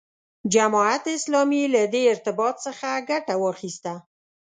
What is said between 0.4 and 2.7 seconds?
جماعت اسلامي له دې ارتباط